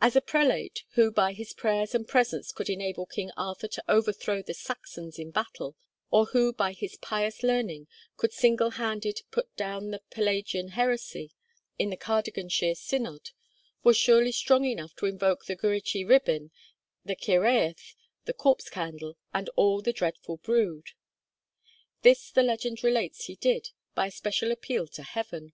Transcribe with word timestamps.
And 0.00 0.16
a 0.16 0.22
prelate 0.22 0.84
who 0.92 1.12
by 1.12 1.34
his 1.34 1.52
prayers 1.52 1.94
and 1.94 2.08
presence 2.08 2.50
could 2.50 2.70
enable 2.70 3.04
King 3.04 3.30
Arthur 3.36 3.68
to 3.68 3.84
overthrow 3.88 4.40
the 4.40 4.54
Saxons 4.54 5.18
in 5.18 5.30
battle, 5.32 5.76
or 6.10 6.24
who 6.32 6.54
by 6.54 6.72
his 6.72 6.96
pious 6.96 7.42
learning 7.42 7.86
could 8.16 8.32
single 8.32 8.70
handed 8.70 9.20
put 9.30 9.54
down 9.56 9.90
the 9.90 10.00
Pelagian 10.10 10.68
heresy 10.68 11.32
in 11.78 11.90
the 11.90 11.98
Cardiganshire 11.98 12.74
synod, 12.74 13.32
was 13.84 13.98
surely 13.98 14.32
strong 14.32 14.64
enough 14.64 14.96
to 14.96 15.04
invoke 15.04 15.44
the 15.44 15.56
Gwrach 15.56 15.94
y 15.94 16.04
Rhibyn, 16.10 16.50
the 17.04 17.14
Cyhyraeth, 17.16 17.94
the 18.24 18.32
Corpse 18.32 18.70
Candle, 18.70 19.18
and 19.34 19.50
all 19.56 19.82
the 19.82 19.92
dreadful 19.92 20.38
brood. 20.38 20.86
This 22.00 22.30
the 22.30 22.42
legend 22.42 22.82
relates 22.82 23.26
he 23.26 23.36
did 23.36 23.72
by 23.94 24.06
a 24.06 24.10
special 24.10 24.52
appeal 24.52 24.86
to 24.88 25.02
Heaven. 25.02 25.52